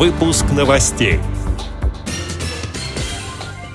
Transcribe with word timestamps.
Выпуск 0.00 0.46
новостей. 0.56 1.20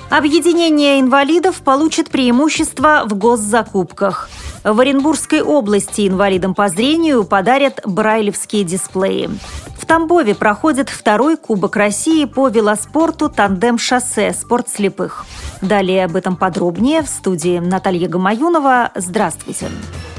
Объединение 0.09 1.00
инвалидов 1.00 1.58
получит 1.58 2.09
преимущество 2.09 3.03
в 3.05 3.14
госзакупках. 3.14 4.32
В 4.64 4.80
Оренбургской 4.80 5.43
области 5.43 6.08
инвалидам 6.08 6.56
по 6.56 6.67
зрению 6.67 7.25
подарят 7.25 7.80
брайлевские 7.85 8.64
дисплеи. 8.64 9.30
В 9.77 9.86
Тамбове 9.86 10.34
проходит 10.34 10.89
второй 10.89 11.38
Кубок 11.38 11.75
России 11.75 12.26
по 12.26 12.48
велоспорту 12.48 13.30
«Тандем-шоссе. 13.30 14.34
Спорт 14.34 14.68
слепых». 14.68 15.28
Далее 15.62 16.05
об 16.05 16.16
этом 16.16 16.38
подробнее 16.38 17.04
в 17.04 17.07
студии 17.07 17.60
Наталья 17.60 18.07
Гамаюнова. 18.07 18.94
Здравствуйте. 18.96 19.68
Здравствуйте. 19.68 20.14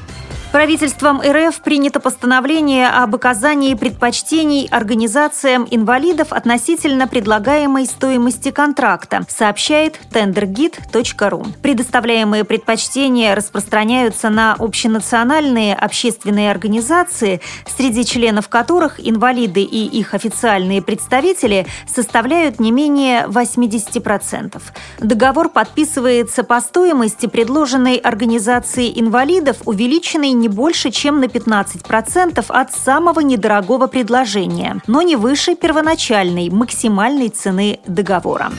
Правительством 0.57 1.21
РФ 1.21 1.61
принято 1.61 2.01
постановление 2.01 2.89
об 2.89 3.15
оказании 3.15 3.75
предпочтений 3.75 4.67
организациям 4.71 5.69
инвалидов 5.71 6.29
относительно 6.33 7.07
предлагаемой 7.07 7.85
стоимости 7.85 8.51
контракта, 8.51 9.27
сообщает 9.29 10.01
tendergit.ru. 10.11 11.47
Предоставляемые 11.61 12.45
предпочтения 12.45 13.35
распространяются 13.35 14.31
на 14.31 14.55
общенациональные 14.55 15.75
общественные 15.75 16.51
организации, 16.51 17.43
среди 17.67 18.07
членов 18.07 18.49
которых 18.49 18.99
инвалиды 18.99 19.61
и 19.61 19.85
их 19.85 20.15
официальные 20.15 20.81
представители 20.81 21.67
составляют 21.87 22.61
не 22.61 22.71
менее 22.73 23.27
80%. 23.27 24.63
Договор 25.01 25.51
подписывается 25.51 26.45
по 26.45 26.63
стоимости 26.63 27.27
предложенной 27.27 27.97
организации 27.97 28.99
инвалидов, 28.99 29.59
увеличенной 29.67 30.46
не 30.47 30.49
больше, 30.49 30.91
чем 30.91 31.19
на 31.21 31.25
15% 31.25 32.45
от 32.49 32.73
самого 32.73 33.21
недорогого 33.21 33.89
предложения, 33.89 34.81
но 34.87 35.03
не 35.03 35.17
выше 35.17 35.57
первоначальной 35.57 36.51
максимальной 36.51 37.31
цены 37.31 37.81
договора. 37.89 38.53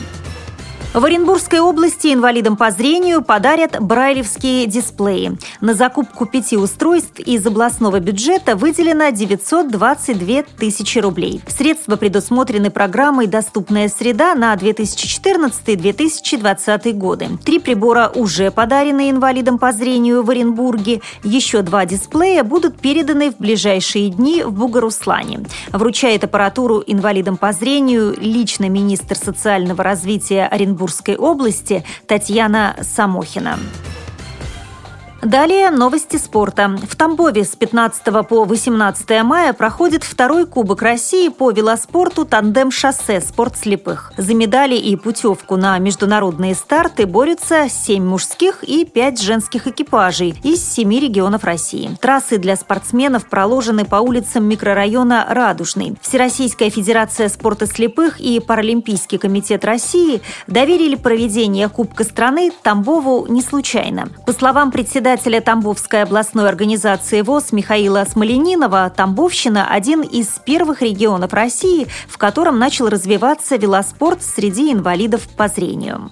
В 0.97 1.05
Оренбургской 1.05 1.59
области 1.59 2.11
инвалидам 2.11 2.57
по 2.57 2.71
зрению 2.71 3.21
подарят 3.21 3.79
брайлевские 3.79 4.65
дисплеи. 4.65 5.37
На 5.61 5.75
закупку 5.75 6.25
пяти 6.25 6.57
устройств 6.57 7.19
из 7.19 7.45
областного 7.45 7.99
бюджета 7.99 8.55
выделено 8.55 9.11
922 9.11 10.41
тысячи 10.57 10.97
рублей. 10.97 11.39
Средства 11.45 11.97
предусмотрены 11.97 12.71
программой 12.71 13.27
«Доступная 13.27 13.89
среда» 13.89 14.33
на 14.33 14.55
2014-2020 14.55 16.93
годы. 16.93 17.27
Три 17.45 17.59
прибора 17.59 18.11
уже 18.15 18.49
подарены 18.49 19.11
инвалидам 19.11 19.59
по 19.59 19.73
зрению 19.73 20.23
в 20.23 20.31
Оренбурге. 20.31 21.01
Еще 21.23 21.61
два 21.61 21.85
дисплея 21.85 22.43
будут 22.43 22.79
переданы 22.79 23.29
в 23.29 23.37
ближайшие 23.37 24.09
дни 24.09 24.41
в 24.41 24.51
Бугаруслане. 24.51 25.41
Вручает 25.71 26.23
аппаратуру 26.23 26.83
инвалидам 26.87 27.37
по 27.37 27.51
зрению 27.51 28.15
лично 28.19 28.67
министр 28.67 29.15
социального 29.15 29.83
развития 29.83 30.47
Оренбурга 30.47 30.86
Оренбургской 30.87 31.17
области 31.17 31.83
Татьяна 32.07 32.77
Самохина. 32.81 33.59
Далее 35.23 35.71
новости 35.71 36.17
спорта. 36.17 36.77
В 36.87 36.95
Тамбове 36.95 37.43
с 37.43 37.55
15 37.55 38.27
по 38.27 38.45
18 38.45 39.23
мая 39.23 39.51
проходит 39.51 40.03
второй 40.03 40.45
Кубок 40.45 40.83
России 40.83 41.29
по 41.29 41.49
велоспорту 41.49 42.23
«Тандем-шоссе. 42.23 43.19
Спорт 43.19 43.57
слепых». 43.57 44.13
За 44.15 44.35
медали 44.35 44.75
и 44.75 44.95
путевку 44.95 45.55
на 45.55 45.77
международные 45.79 46.53
старты 46.53 47.07
борются 47.07 47.67
7 47.67 48.03
мужских 48.05 48.63
и 48.63 48.85
5 48.85 49.19
женских 49.19 49.65
экипажей 49.65 50.35
из 50.43 50.63
7 50.63 50.93
регионов 50.99 51.43
России. 51.43 51.97
Трассы 51.99 52.37
для 52.37 52.55
спортсменов 52.55 53.27
проложены 53.27 53.85
по 53.85 53.95
улицам 53.95 54.45
микрорайона 54.45 55.25
Радужный. 55.27 55.97
Всероссийская 55.99 56.69
федерация 56.69 57.27
спорта 57.29 57.65
слепых 57.65 58.19
и 58.19 58.39
Паралимпийский 58.39 59.17
комитет 59.17 59.65
России 59.65 60.21
доверили 60.45 60.95
проведение 60.95 61.69
Кубка 61.69 62.03
страны 62.03 62.51
Тамбову 62.61 63.25
не 63.27 63.41
случайно. 63.41 64.09
По 64.27 64.31
словам 64.31 64.69
председателя 64.71 65.06
председателя 65.07 65.39
Тамбовской 65.39 66.03
областной 66.03 66.49
организации 66.49 67.21
ВОЗ 67.21 67.53
Михаила 67.53 68.03
Смоленинова, 68.03 68.91
Тамбовщина– 68.93 69.65
один 69.71 70.01
из 70.01 70.27
первых 70.45 70.81
регионов 70.81 71.31
России, 71.31 71.87
в 72.09 72.17
котором 72.17 72.59
начал 72.59 72.89
развиваться 72.89 73.55
велоспорт 73.55 74.21
среди 74.21 74.73
инвалидов 74.73 75.21
по 75.37 75.47
зрению. 75.47 76.11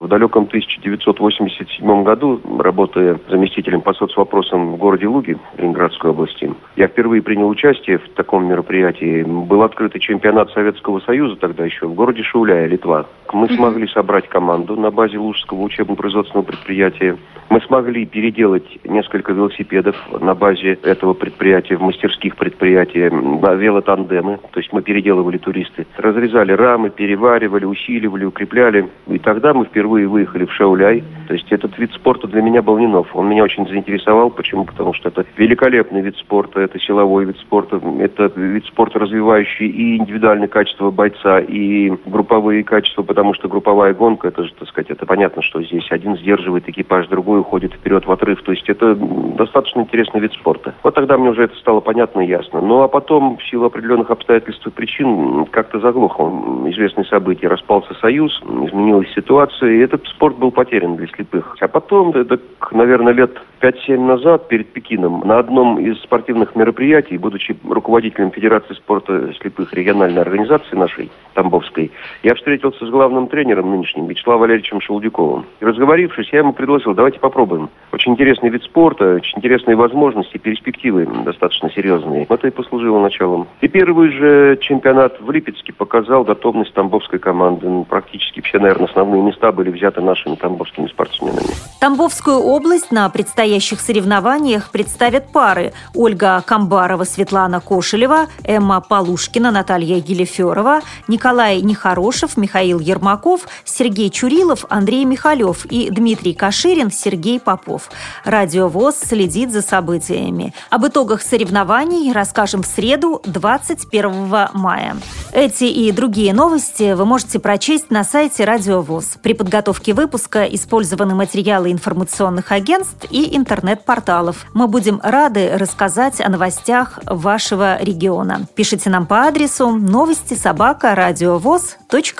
В 0.00 0.06
далеком 0.06 0.44
1987 0.44 2.04
году, 2.04 2.40
работая 2.60 3.18
заместителем 3.28 3.80
по 3.80 3.92
соцвопросам 3.94 4.74
в 4.74 4.76
городе 4.76 5.08
Луги 5.08 5.36
Ленинградской 5.56 6.12
области, 6.12 6.54
я 6.76 6.86
впервые 6.86 7.20
принял 7.20 7.48
участие 7.48 7.98
в 7.98 8.08
таком 8.10 8.46
мероприятии. 8.46 9.24
Был 9.24 9.64
открытый 9.64 10.00
чемпионат 10.00 10.52
Советского 10.52 11.00
Союза 11.00 11.34
тогда 11.34 11.64
еще 11.64 11.88
в 11.88 11.94
городе 11.94 12.22
Шауляя, 12.22 12.68
Литва. 12.68 13.06
Мы 13.32 13.48
смогли 13.48 13.88
собрать 13.88 14.28
команду 14.28 14.76
на 14.76 14.92
базе 14.92 15.18
Лужского 15.18 15.62
учебно-производственного 15.62 16.46
предприятия. 16.46 17.16
Мы 17.50 17.60
смогли 17.62 18.06
переделать 18.06 18.78
несколько 18.84 19.32
велосипедов 19.32 19.96
на 20.20 20.36
базе 20.36 20.78
этого 20.84 21.14
предприятия, 21.14 21.76
в 21.76 21.82
мастерских 21.82 22.36
предприятия, 22.36 23.10
велотандемы. 23.10 24.38
То 24.52 24.60
есть 24.60 24.72
мы 24.72 24.82
переделывали 24.82 25.38
туристы. 25.38 25.86
Разрезали 25.96 26.52
рамы, 26.52 26.90
переваривали, 26.90 27.64
усиливали, 27.64 28.24
укрепляли. 28.24 28.88
И 29.08 29.18
тогда 29.18 29.52
мы 29.54 29.64
впервые 29.64 29.87
впервые 29.88 30.06
выехали 30.06 30.44
в 30.44 30.52
Шауляй. 30.52 31.02
То 31.28 31.34
есть 31.34 31.50
этот 31.50 31.78
вид 31.78 31.92
спорта 31.92 32.26
для 32.26 32.42
меня 32.42 32.62
был 32.62 32.78
не 32.78 32.86
нов. 32.86 33.08
Он 33.14 33.28
меня 33.28 33.42
очень 33.42 33.66
заинтересовал. 33.68 34.30
Почему? 34.30 34.64
Потому 34.64 34.92
что 34.92 35.08
это 35.08 35.24
великолепный 35.36 36.02
вид 36.02 36.16
спорта, 36.16 36.60
это 36.60 36.78
силовой 36.78 37.24
вид 37.24 37.38
спорта, 37.38 37.80
это 38.00 38.32
вид 38.34 38.66
спорта, 38.66 38.98
развивающий 38.98 39.66
и 39.66 39.96
индивидуальные 39.96 40.48
качества 40.48 40.90
бойца, 40.90 41.40
и 41.40 41.92
групповые 42.06 42.64
качества, 42.64 43.02
потому 43.02 43.34
что 43.34 43.48
групповая 43.48 43.94
гонка, 43.94 44.28
это 44.28 44.44
же, 44.44 44.52
так 44.58 44.68
сказать, 44.68 44.90
это 44.90 45.06
понятно, 45.06 45.42
что 45.42 45.62
здесь 45.62 45.90
один 45.90 46.16
сдерживает 46.16 46.68
экипаж, 46.68 47.08
другой 47.08 47.40
уходит 47.40 47.72
вперед 47.72 48.06
в 48.06 48.12
отрыв. 48.12 48.42
То 48.42 48.52
есть 48.52 48.68
это 48.68 48.94
достаточно 48.94 49.80
интересный 49.80 50.20
вид 50.20 50.32
спорта. 50.32 50.74
Вот 50.82 50.94
тогда 50.94 51.16
мне 51.16 51.30
уже 51.30 51.44
это 51.44 51.56
стало 51.56 51.80
понятно 51.80 52.20
и 52.20 52.28
ясно. 52.28 52.60
Ну 52.60 52.82
а 52.82 52.88
потом, 52.88 53.36
в 53.38 53.44
силу 53.44 53.66
определенных 53.66 54.10
обстоятельств 54.10 54.66
и 54.66 54.70
причин, 54.70 55.46
как-то 55.46 55.80
заглохло 55.80 56.28
известные 56.70 57.04
события. 57.04 57.48
Распался 57.48 57.94
союз, 57.94 58.40
изменилась 58.42 59.12
ситуация, 59.14 59.77
и 59.78 59.80
этот 59.80 60.06
спорт 60.08 60.36
был 60.36 60.50
потерян 60.50 60.96
для 60.96 61.06
слепых. 61.06 61.56
А 61.60 61.68
потом, 61.68 62.10
это, 62.10 62.38
наверное, 62.72 63.12
лет 63.12 63.30
5-7 63.60 63.98
назад 63.98 64.48
перед 64.48 64.72
Пекином 64.72 65.22
на 65.24 65.38
одном 65.38 65.78
из 65.78 66.00
спортивных 66.02 66.54
мероприятий, 66.54 67.18
будучи 67.18 67.56
руководителем 67.68 68.30
Федерации 68.30 68.74
спорта 68.74 69.32
слепых 69.40 69.72
региональной 69.74 70.22
организации 70.22 70.76
нашей, 70.76 71.10
Тамбовской, 71.34 71.92
я 72.24 72.34
встретился 72.34 72.84
с 72.84 72.90
главным 72.90 73.28
тренером 73.28 73.70
нынешним, 73.70 74.06
Вячеславом 74.08 74.40
Валерьевичем 74.40 74.80
Шелудюковым. 74.80 75.46
И 75.60 75.64
разговорившись, 75.64 76.30
я 76.32 76.40
ему 76.40 76.52
предложил, 76.52 76.94
давайте 76.94 77.20
попробуем. 77.20 77.70
Очень 77.92 78.12
интересный 78.12 78.50
вид 78.50 78.64
спорта, 78.64 79.14
очень 79.14 79.38
интересные 79.38 79.76
возможности, 79.76 80.36
перспективы 80.36 81.06
достаточно 81.24 81.70
серьезные. 81.70 82.26
Это 82.28 82.48
и 82.48 82.50
послужило 82.50 83.00
началом. 83.00 83.46
И 83.60 83.68
первый 83.68 84.10
же 84.10 84.58
чемпионат 84.60 85.20
в 85.20 85.30
Липецке 85.30 85.72
показал 85.72 86.24
готовность 86.24 86.74
тамбовской 86.74 87.20
команды. 87.20 87.68
Ну, 87.68 87.84
практически 87.84 88.40
все, 88.40 88.58
наверное, 88.58 88.88
основные 88.88 89.22
места 89.22 89.52
были 89.52 89.70
взяты 89.70 90.00
нашими 90.00 90.34
тамбовскими 90.34 90.88
спортсменами. 90.88 91.54
Тамбовскую 91.80 92.38
область 92.38 92.90
на 92.90 93.08
предстоящих 93.48 93.80
соревнованиях 93.80 94.68
представят 94.68 95.32
пары 95.32 95.72
Ольга 95.94 96.42
Камбарова, 96.44 97.04
Светлана 97.04 97.62
Кошелева, 97.62 98.26
Эмма 98.44 98.82
Полушкина, 98.82 99.50
Наталья 99.50 100.00
Гелеферова, 100.00 100.82
Николай 101.08 101.62
Нехорошев, 101.62 102.36
Михаил 102.36 102.78
Ермаков, 102.78 103.48
Сергей 103.64 104.10
Чурилов, 104.10 104.66
Андрей 104.68 105.06
Михалев 105.06 105.64
и 105.64 105.88
Дмитрий 105.88 106.34
Каширин, 106.34 106.90
Сергей 106.90 107.40
Попов. 107.40 107.88
Радио 108.22 108.68
ВОЗ 108.68 108.96
следит 108.96 109.50
за 109.50 109.62
событиями. 109.62 110.52
Об 110.68 110.86
итогах 110.86 111.22
соревнований 111.22 112.12
расскажем 112.12 112.62
в 112.62 112.66
среду 112.66 113.22
21 113.24 114.48
мая. 114.52 114.96
Эти 115.32 115.64
и 115.64 115.90
другие 115.92 116.34
новости 116.34 116.92
вы 116.92 117.06
можете 117.06 117.38
прочесть 117.38 117.90
на 117.90 118.04
сайте 118.04 118.44
Радио 118.44 118.82
ВОЗ. 118.82 119.16
При 119.22 119.32
подготовке 119.32 119.94
выпуска 119.94 120.44
использованы 120.44 121.14
материалы 121.14 121.72
информационных 121.72 122.52
агентств 122.52 123.06
и 123.10 123.37
интернет-порталов. 123.38 124.44
Мы 124.52 124.68
будем 124.68 125.00
рады 125.02 125.52
рассказать 125.56 126.20
о 126.20 126.28
новостях 126.28 126.98
вашего 127.06 127.82
региона. 127.82 128.46
Пишите 128.54 128.90
нам 128.90 129.06
по 129.06 129.22
адресу 129.22 129.70
новости 129.70 130.34
собака 130.34 130.94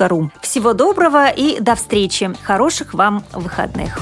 ру. 0.09 0.31
Всего 0.41 0.73
доброго 0.73 1.29
и 1.29 1.61
до 1.61 1.75
встречи. 1.75 2.35
Хороших 2.43 2.95
вам 2.95 3.23
выходных. 3.33 3.99